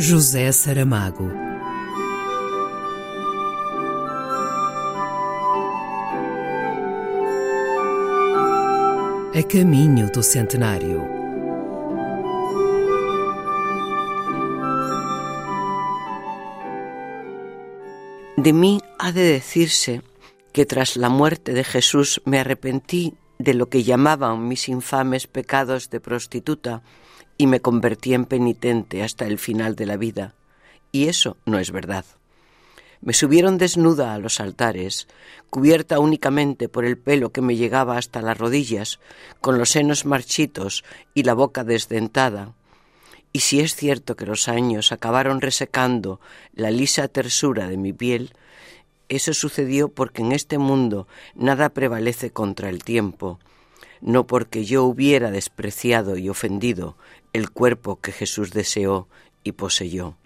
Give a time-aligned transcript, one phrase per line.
[0.00, 1.28] José Saramago.
[9.34, 11.02] A caminho do centenário.
[18.36, 20.02] De mí ha de decirse
[20.52, 25.90] que tras la muerte de Jesús me arrepentí de lo que llamaban mis infames pecados
[25.90, 26.82] de prostituta
[27.36, 30.34] y me convertí en penitente hasta el final de la vida.
[30.90, 32.04] Y eso no es verdad.
[33.00, 35.06] Me subieron desnuda a los altares,
[35.50, 38.98] cubierta únicamente por el pelo que me llegaba hasta las rodillas,
[39.40, 42.54] con los senos marchitos y la boca desdentada.
[43.32, 46.20] Y si es cierto que los años acabaron resecando
[46.54, 48.32] la lisa tersura de mi piel,
[49.08, 53.38] eso sucedió porque en este mundo nada prevalece contra el tiempo,
[54.00, 56.96] no porque yo hubiera despreciado y ofendido
[57.32, 59.08] el cuerpo que Jesús deseó
[59.44, 60.16] y poseyó.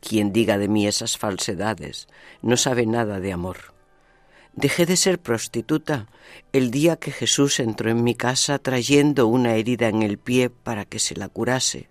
[0.00, 2.08] Quien diga de mí esas falsedades
[2.42, 3.72] no sabe nada de amor.
[4.54, 6.08] Dejé de ser prostituta
[6.52, 10.84] el día que Jesús entró en mi casa trayendo una herida en el pie para
[10.84, 11.88] que se la curase.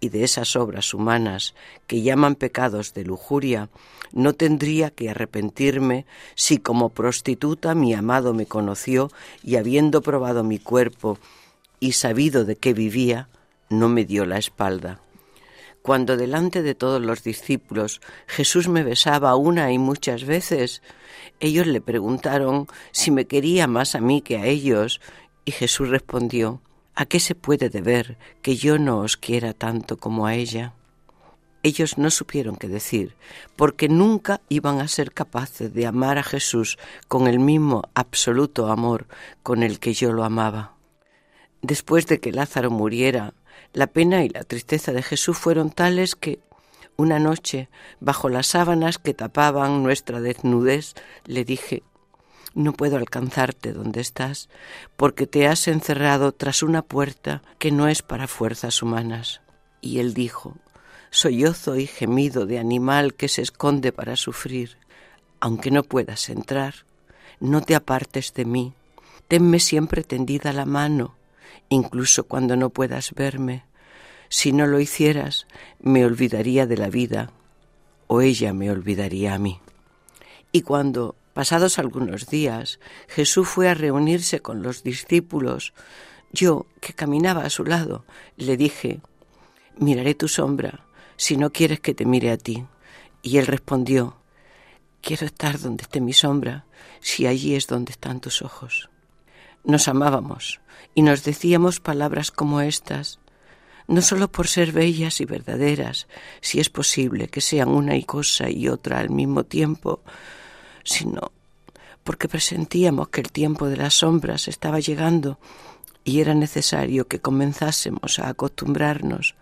[0.00, 1.54] Y de esas obras humanas
[1.86, 3.70] que llaman pecados de lujuria,
[4.12, 9.10] no tendría que arrepentirme si como prostituta mi amado me conoció
[9.42, 11.18] y habiendo probado mi cuerpo
[11.80, 13.28] y sabido de qué vivía,
[13.68, 15.00] no me dio la espalda.
[15.82, 20.80] Cuando delante de todos los discípulos Jesús me besaba una y muchas veces,
[21.40, 25.00] ellos le preguntaron si me quería más a mí que a ellos,
[25.44, 26.62] y Jesús respondió,
[26.96, 30.74] ¿A qué se puede deber que yo no os quiera tanto como a ella?
[31.64, 33.16] Ellos no supieron qué decir,
[33.56, 36.78] porque nunca iban a ser capaces de amar a Jesús
[37.08, 39.06] con el mismo absoluto amor
[39.42, 40.74] con el que yo lo amaba.
[41.62, 43.34] Después de que Lázaro muriera,
[43.72, 46.38] la pena y la tristeza de Jesús fueron tales que
[46.96, 51.82] una noche, bajo las sábanas que tapaban nuestra desnudez, le dije,
[52.54, 54.48] no puedo alcanzarte donde estás,
[54.96, 59.40] porque te has encerrado tras una puerta que no es para fuerzas humanas.
[59.80, 60.56] Y él dijo,
[61.10, 64.78] sollozo y gemido de animal que se esconde para sufrir,
[65.40, 66.74] aunque no puedas entrar,
[67.40, 68.72] no te apartes de mí,
[69.28, 71.16] tenme siempre tendida la mano,
[71.68, 73.64] incluso cuando no puedas verme.
[74.28, 75.46] Si no lo hicieras,
[75.80, 77.30] me olvidaría de la vida,
[78.06, 79.60] o ella me olvidaría a mí.
[80.50, 85.74] Y cuando, pasados algunos días, Jesús fue a reunirse con los discípulos,
[86.32, 88.04] yo, que caminaba a su lado,
[88.36, 89.00] le dije,
[89.76, 90.86] miraré tu sombra
[91.16, 92.64] si no quieres que te mire a ti.
[93.22, 94.16] Y él respondió,
[95.00, 96.66] quiero estar donde esté mi sombra,
[97.00, 98.90] si allí es donde están tus ojos.
[99.64, 100.60] Nos amábamos
[100.94, 103.18] y nos decíamos palabras como estas,
[103.86, 106.06] no solo por ser bellas y verdaderas,
[106.40, 110.02] si es posible que sean una y cosa y otra al mismo tiempo,
[110.84, 111.32] sino
[112.04, 115.38] porque presentíamos que el tiempo de las sombras estaba llegando
[116.04, 119.34] y era necesario que comenzásemos a acostumbrarnos,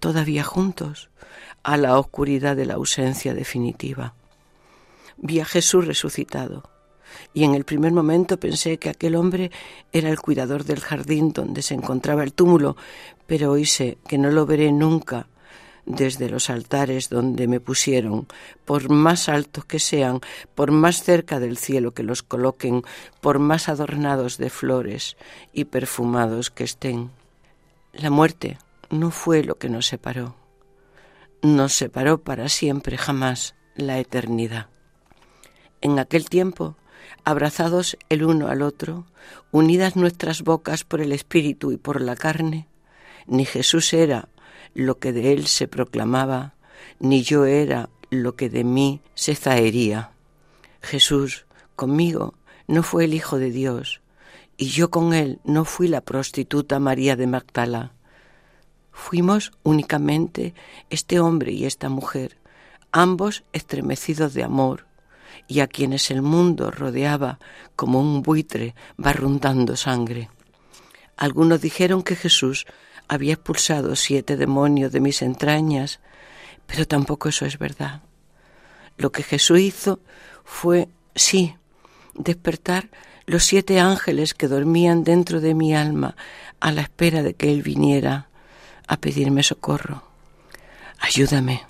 [0.00, 1.08] todavía juntos,
[1.62, 4.14] a la oscuridad de la ausencia definitiva.
[5.16, 6.68] Vi a Jesús resucitado
[7.32, 9.52] y en el primer momento pensé que aquel hombre
[9.92, 12.76] era el cuidador del jardín donde se encontraba el túmulo,
[13.28, 15.28] pero hoy sé que no lo veré nunca
[15.86, 18.26] desde los altares donde me pusieron,
[18.64, 20.20] por más altos que sean,
[20.54, 22.82] por más cerca del cielo que los coloquen,
[23.20, 25.16] por más adornados de flores
[25.52, 27.10] y perfumados que estén.
[27.92, 28.58] La muerte
[28.90, 30.34] no fue lo que nos separó.
[31.42, 34.68] Nos separó para siempre jamás la eternidad.
[35.80, 36.76] En aquel tiempo
[37.24, 39.06] abrazados el uno al otro,
[39.50, 42.68] unidas nuestras bocas por el espíritu y por la carne,
[43.26, 44.28] ni Jesús era
[44.74, 46.54] lo que de él se proclamaba,
[46.98, 50.10] ni yo era lo que de mí se zahería.
[50.80, 52.34] Jesús conmigo
[52.66, 54.00] no fue el Hijo de Dios,
[54.56, 57.92] y yo con él no fui la prostituta María de Magdala.
[58.92, 60.54] Fuimos únicamente
[60.90, 62.38] este hombre y esta mujer,
[62.92, 64.86] ambos estremecidos de amor,
[65.48, 67.38] y a quienes el mundo rodeaba
[67.76, 70.30] como un buitre barruntando sangre.
[71.16, 72.66] Algunos dijeron que Jesús
[73.08, 76.00] había expulsado siete demonios de mis entrañas,
[76.66, 78.02] pero tampoco eso es verdad.
[78.96, 80.00] Lo que Jesús hizo
[80.44, 81.56] fue, sí,
[82.14, 82.90] despertar
[83.26, 86.16] los siete ángeles que dormían dentro de mi alma
[86.60, 88.28] a la espera de que Él viniera
[88.86, 90.04] a pedirme socorro.
[91.00, 91.62] Ayúdame.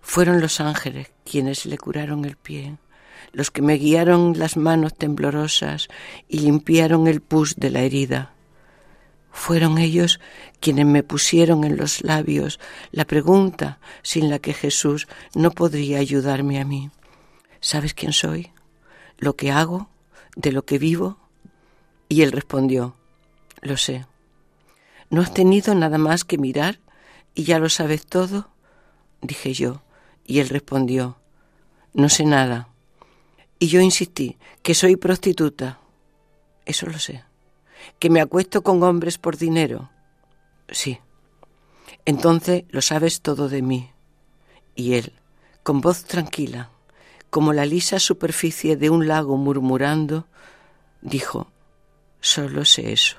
[0.00, 2.76] Fueron los ángeles quienes le curaron el pie
[3.32, 5.88] los que me guiaron las manos temblorosas
[6.28, 8.32] y limpiaron el pus de la herida.
[9.32, 10.20] Fueron ellos
[10.60, 16.60] quienes me pusieron en los labios la pregunta sin la que Jesús no podría ayudarme
[16.60, 16.90] a mí.
[17.60, 18.52] ¿Sabes quién soy?
[19.18, 19.88] ¿Lo que hago?
[20.36, 21.18] ¿De lo que vivo?
[22.08, 22.94] Y él respondió,
[23.62, 24.06] lo sé.
[25.08, 26.78] ¿No has tenido nada más que mirar
[27.34, 28.48] y ya lo sabes todo?
[29.22, 29.82] Dije yo,
[30.26, 31.16] y él respondió,
[31.94, 32.68] no sé nada.
[33.58, 35.78] Y yo insistí, que soy prostituta.
[36.64, 37.24] Eso lo sé.
[37.98, 39.90] Que me acuesto con hombres por dinero.
[40.68, 40.98] Sí.
[42.04, 43.90] Entonces lo sabes todo de mí.
[44.74, 45.12] Y él,
[45.62, 46.70] con voz tranquila,
[47.30, 50.26] como la lisa superficie de un lago murmurando,
[51.00, 51.48] dijo,
[52.20, 53.18] solo sé eso.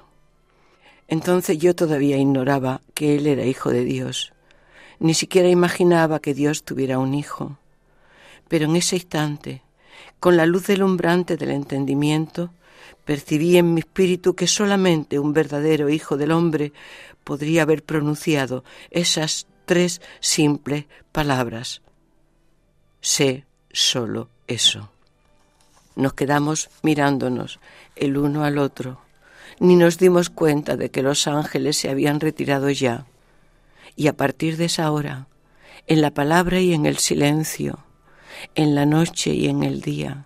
[1.07, 4.33] Entonces yo todavía ignoraba que él era hijo de Dios.
[4.99, 7.57] Ni siquiera imaginaba que Dios tuviera un hijo.
[8.47, 9.61] Pero en ese instante,
[10.19, 12.51] con la luz delumbrante del entendimiento,
[13.05, 16.73] percibí en mi espíritu que solamente un verdadero hijo del hombre
[17.23, 21.81] podría haber pronunciado esas tres simples palabras.
[23.01, 24.89] Sé solo eso.
[25.95, 27.59] Nos quedamos mirándonos
[27.95, 29.01] el uno al otro,
[29.59, 33.05] ni nos dimos cuenta de que los ángeles se habían retirado ya.
[33.95, 35.27] Y a partir de esa hora,
[35.85, 37.79] en la palabra y en el silencio,
[38.55, 40.25] en la noche y en el día,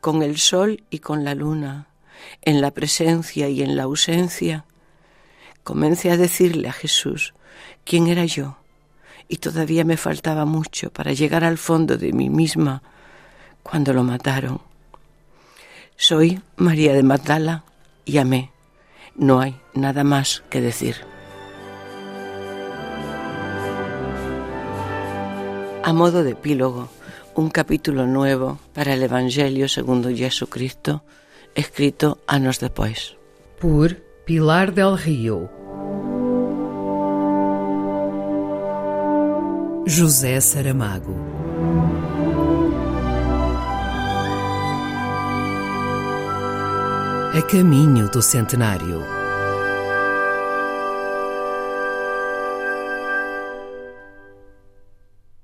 [0.00, 1.89] con el sol y con la luna,
[2.42, 4.64] en la presencia y en la ausencia,
[5.62, 7.34] comencé a decirle a Jesús
[7.84, 8.56] quién era yo,
[9.28, 12.82] y todavía me faltaba mucho para llegar al fondo de mí misma
[13.62, 14.60] cuando lo mataron.
[15.96, 17.64] Soy María de Magdala
[18.04, 18.50] y amé.
[19.14, 20.96] No hay nada más que decir.
[25.82, 26.88] A modo de epílogo,
[27.34, 31.04] un capítulo nuevo para el Evangelio segundo Jesucristo,
[31.54, 33.16] escrito anos depois.
[33.58, 33.94] Por
[34.24, 35.50] Pilar del Rio.
[39.86, 41.16] José Saramago.
[47.32, 49.19] A caminho do centenário.